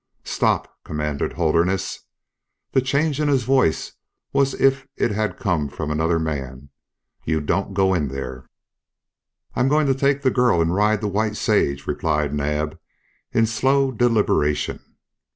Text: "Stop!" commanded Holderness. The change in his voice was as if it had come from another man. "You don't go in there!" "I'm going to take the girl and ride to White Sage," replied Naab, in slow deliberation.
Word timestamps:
"Stop!" 0.23 0.81
commanded 0.83 1.33
Holderness. 1.33 1.99
The 2.71 2.81
change 2.81 3.21
in 3.21 3.27
his 3.27 3.43
voice 3.43 3.91
was 4.33 4.55
as 4.55 4.59
if 4.61 4.87
it 4.97 5.11
had 5.11 5.37
come 5.37 5.69
from 5.69 5.91
another 5.91 6.17
man. 6.17 6.69
"You 7.23 7.39
don't 7.39 7.75
go 7.75 7.93
in 7.93 8.07
there!" 8.07 8.49
"I'm 9.55 9.67
going 9.67 9.85
to 9.85 9.93
take 9.93 10.23
the 10.23 10.31
girl 10.31 10.59
and 10.59 10.73
ride 10.73 11.01
to 11.01 11.07
White 11.07 11.37
Sage," 11.37 11.85
replied 11.85 12.33
Naab, 12.33 12.79
in 13.31 13.45
slow 13.45 13.91
deliberation. 13.91 14.83